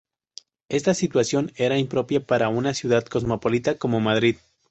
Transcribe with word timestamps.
Esta 0.67 0.95
situación 0.95 1.51
era 1.57 1.77
impropia 1.77 2.25
para 2.25 2.49
una 2.49 2.73
ciudad 2.73 3.03
cosmopolita 3.05 3.77
como 3.77 3.99
Madrid. 3.99 4.37